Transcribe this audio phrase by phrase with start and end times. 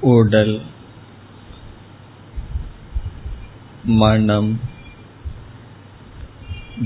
[0.00, 0.62] உடல்
[3.84, 4.60] மனம்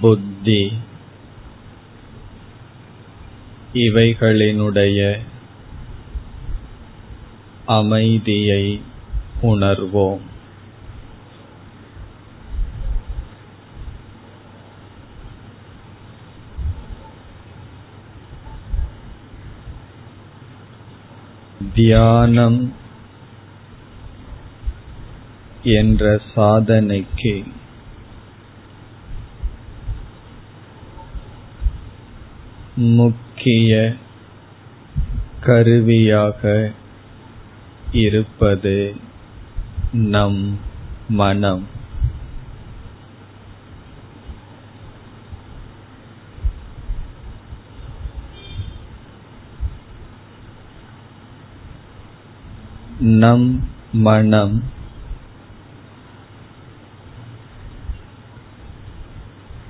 [0.00, 0.72] புத்தி
[3.72, 5.18] இவைகளினுடைய
[7.66, 8.80] அமைதியை
[9.42, 10.20] உணர்வோம்.
[21.74, 22.84] தியானம்
[25.66, 27.44] என்ற சாதனைக்கு.
[32.76, 33.94] முக்கிய
[35.40, 36.72] கருவியாக
[37.92, 38.94] இருப்பது
[39.92, 40.58] நம்
[41.08, 41.66] மனம்.
[53.00, 54.75] நம் மனம்.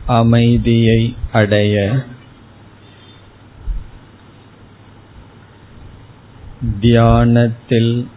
[0.06, 2.04] அமைதியை அடைய
[6.80, 8.08] தியானத்தில்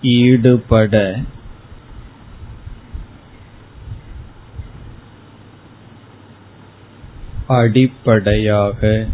[0.00, 1.18] ஈடுபட
[7.46, 9.06] அடிப்படையாக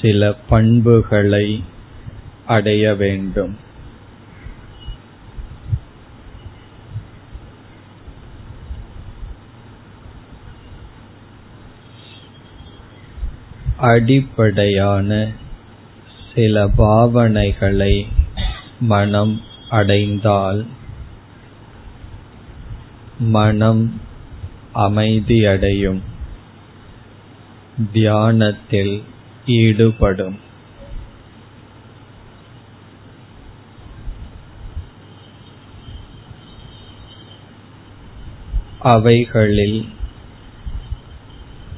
[0.00, 1.64] சில பண்புகளை
[2.46, 3.68] அடைய வேண்டும்.
[13.80, 15.30] அடிப்படையான
[16.34, 18.06] சில பாவனைகளை
[18.80, 20.66] மனம் அடைந்தால்
[23.18, 24.00] மனம்
[24.74, 26.00] அமைதியடையும்.
[27.92, 29.02] தியானத்தில்
[29.46, 30.38] ஈடுபடும்.
[38.78, 39.88] அவைகளில்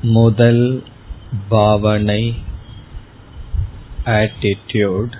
[0.03, 0.82] முதல்
[1.48, 2.43] பாவனை
[4.04, 5.12] attitude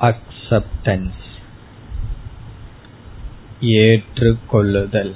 [0.00, 1.12] acceptance.
[3.60, 5.14] ஏற்றுக்கொள்ளுதல்.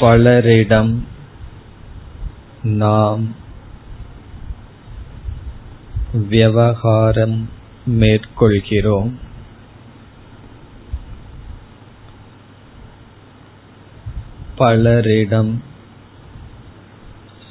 [0.00, 1.06] பலரிடம்
[2.62, 3.42] நாம்
[6.14, 7.48] விவகாரம்
[7.86, 9.12] மேற்கொள்கிறோம்.
[14.58, 15.62] பலரிடம்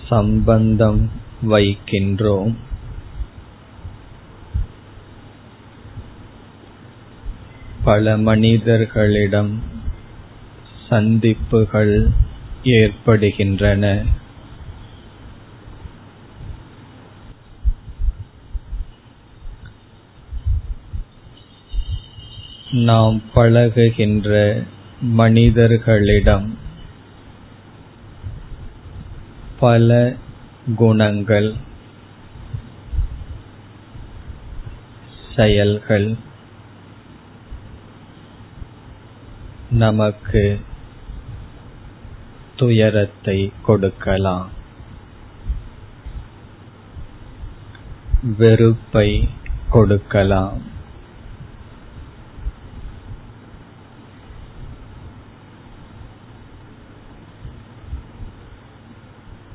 [0.07, 2.55] சம்பந்தம் வைக்கின்றோம்.
[7.83, 9.61] பல மனிதர்களிடம்
[10.89, 12.09] சந்திப்புகள்
[12.63, 14.03] ஏற்படுகின்றன.
[22.73, 24.63] நாம் பழகுகின்ற
[25.01, 26.57] மனிதர்களிடம்
[29.59, 30.15] பல
[30.75, 31.55] குணங்கள்
[35.35, 36.15] செயல்கள்
[39.69, 40.61] நமக்கு
[42.55, 44.49] துயரத்தை கொடுக்கலாம்.
[48.37, 49.29] வெறுப்பை
[49.69, 50.72] கொடுக்கலாம்.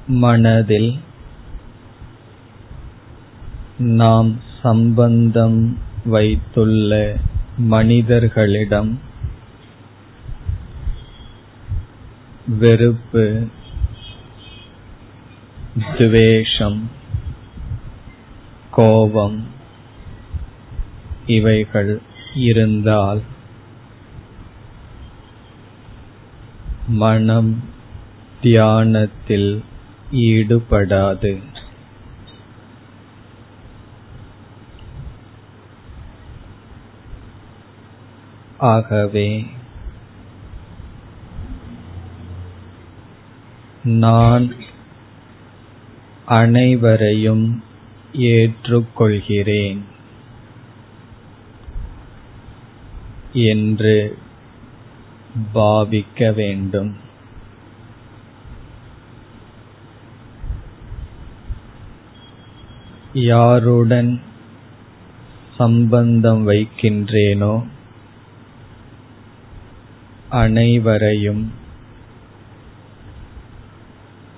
[0.09, 0.99] மனதில்
[3.79, 6.93] நாம் சம்பந்தம் வைத்துள்ள
[7.57, 8.99] மனிதர்களிடம்
[12.47, 13.47] வெறுப்பு
[15.99, 16.81] துவேஷம்
[18.71, 19.39] கோபம்
[21.27, 22.01] இவைகள்
[22.34, 23.22] இருந்தால்
[26.89, 27.63] மனம்
[28.41, 29.63] தியானத்தில்
[30.13, 31.43] ஈடுபடாது.
[38.59, 39.47] ஆகவே
[43.84, 44.55] நான்
[46.27, 47.63] அனைவரையும்
[48.13, 49.78] ஏற்றுக்கொள்கிறேன்
[53.33, 54.19] என்று
[55.54, 57.07] பாவிக்க வேண்டும்.
[63.22, 64.20] யாருடன்
[65.56, 67.65] சம்பந்தம் வைக்கின்றேனோ
[70.28, 71.53] அனைவரையும்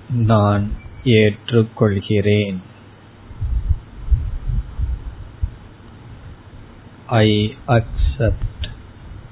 [0.09, 0.71] நான்
[1.03, 2.57] ஏற்றுக்கொள்கிறேன்.
[7.05, 8.67] ஐ அக்செப்ட்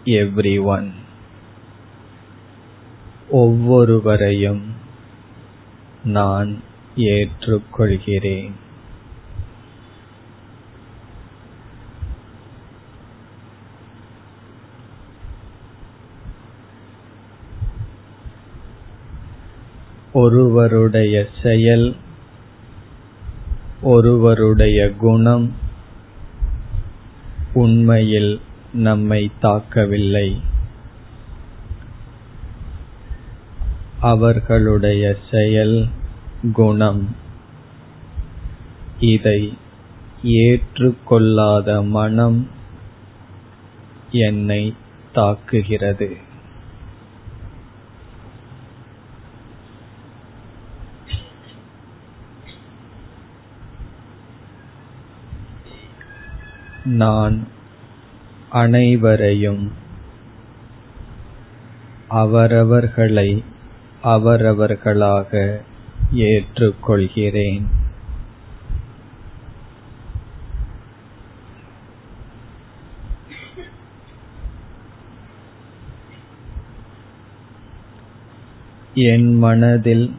[0.06, 0.94] எவ்ரி ஒன்
[3.30, 4.64] ஒவ்வொருவரையும்
[6.04, 6.62] நான்
[6.96, 8.52] ஏற்றுக்கொள்கிறேன்.
[20.20, 21.96] ஒருவருடைய செயல்
[23.82, 25.54] ஒருவருடைய குணம்
[27.54, 28.42] உண்மையில்
[28.74, 30.28] நம்மை தாக்கவில்லை.
[34.00, 35.88] அவர்களுடைய செயல்
[36.54, 37.16] குணம்.
[39.00, 39.54] இதை
[40.24, 42.48] ஏற்றுக்கொள்ளாத மனம்
[44.12, 44.74] என்னை
[45.16, 46.16] தாக்குகிறது.
[56.86, 57.48] நான்
[58.50, 59.72] அனைவரையும்
[62.08, 63.44] அவரவர்களை
[64.02, 65.62] அவரவர்களாக
[66.16, 67.64] ஏற்றுக்கொள்கிறேன்.
[78.94, 80.16] என் மனதில்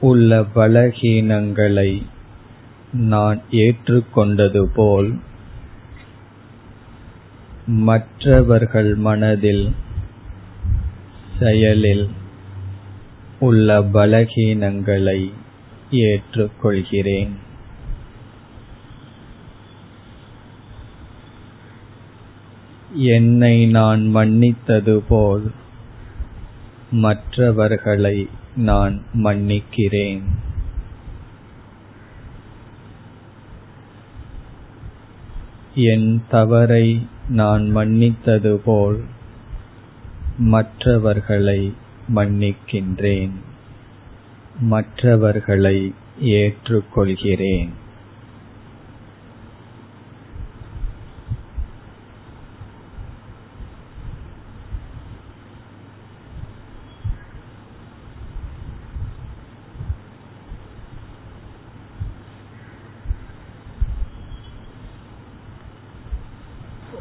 [0.00, 2.02] உள்ள பலகீனங்களை
[2.92, 5.18] நான் ஏற்றுக்கொண்டது போல்
[7.66, 9.74] மற்றவர்கள் மனதில்
[11.38, 12.08] செயலில்
[13.40, 15.30] உள்ள பலகீனங்களை
[15.90, 17.30] ஏற்றுக்கொள்கிறேன்.
[22.94, 25.50] என்னை நான் மன்னித்தது போல்
[26.90, 30.22] மற்றவர்களை நான் மன்னிக்கிறேன்.
[35.74, 39.04] என் தவறை நான் மன்னித்தது போல்
[40.38, 41.72] மற்றவர்களை
[42.14, 43.30] மன்னிக்கின்றேன்.
[44.60, 47.68] மற்றவர்களை ஏற்றுக்கொள்கிறேன்.